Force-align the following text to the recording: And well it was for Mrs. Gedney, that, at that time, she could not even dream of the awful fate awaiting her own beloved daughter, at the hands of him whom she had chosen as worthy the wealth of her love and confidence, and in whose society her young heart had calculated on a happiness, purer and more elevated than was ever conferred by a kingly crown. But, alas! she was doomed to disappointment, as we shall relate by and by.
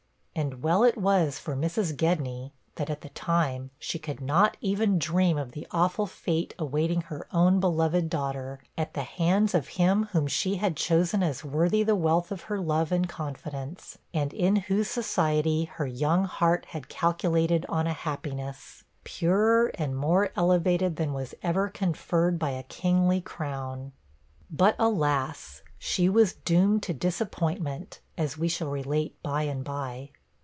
And 0.33 0.63
well 0.63 0.85
it 0.85 0.97
was 0.97 1.37
for 1.37 1.57
Mrs. 1.57 1.95
Gedney, 1.95 2.53
that, 2.75 2.89
at 2.89 3.01
that 3.01 3.13
time, 3.13 3.69
she 3.77 3.99
could 3.99 4.21
not 4.21 4.55
even 4.61 4.97
dream 4.97 5.37
of 5.37 5.51
the 5.51 5.67
awful 5.71 6.05
fate 6.07 6.55
awaiting 6.57 7.01
her 7.01 7.27
own 7.33 7.59
beloved 7.59 8.09
daughter, 8.09 8.61
at 8.77 8.93
the 8.93 9.03
hands 9.03 9.53
of 9.53 9.67
him 9.67 10.05
whom 10.13 10.27
she 10.27 10.55
had 10.55 10.77
chosen 10.77 11.21
as 11.21 11.43
worthy 11.43 11.83
the 11.83 11.97
wealth 11.97 12.31
of 12.31 12.43
her 12.43 12.57
love 12.61 12.93
and 12.93 13.09
confidence, 13.09 13.97
and 14.13 14.33
in 14.33 14.55
whose 14.55 14.87
society 14.89 15.65
her 15.65 15.85
young 15.85 16.23
heart 16.23 16.63
had 16.69 16.87
calculated 16.87 17.65
on 17.67 17.85
a 17.85 17.93
happiness, 17.93 18.85
purer 19.03 19.69
and 19.75 19.97
more 19.97 20.31
elevated 20.37 20.95
than 20.95 21.11
was 21.13 21.35
ever 21.43 21.67
conferred 21.67 22.39
by 22.39 22.51
a 22.51 22.63
kingly 22.63 23.19
crown. 23.19 23.91
But, 24.49 24.77
alas! 24.79 25.61
she 25.77 26.07
was 26.07 26.33
doomed 26.33 26.83
to 26.83 26.93
disappointment, 26.93 27.99
as 28.17 28.37
we 28.37 28.47
shall 28.47 28.69
relate 28.69 29.21
by 29.21 29.43
and 29.43 29.63
by. 29.65 30.09